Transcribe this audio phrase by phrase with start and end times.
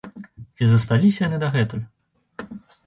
[0.55, 1.85] Ці засталіся яны дагэтуль?